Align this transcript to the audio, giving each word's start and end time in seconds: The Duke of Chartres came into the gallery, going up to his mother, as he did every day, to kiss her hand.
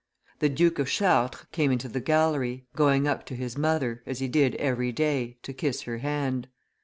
The 0.39 0.49
Duke 0.49 0.79
of 0.79 0.89
Chartres 0.89 1.45
came 1.51 1.71
into 1.71 1.87
the 1.87 1.99
gallery, 1.99 2.65
going 2.75 3.07
up 3.07 3.23
to 3.27 3.35
his 3.35 3.55
mother, 3.55 4.01
as 4.07 4.17
he 4.17 4.27
did 4.27 4.55
every 4.55 4.91
day, 4.91 5.37
to 5.43 5.53
kiss 5.53 5.83
her 5.83 5.99
hand. 5.99 6.47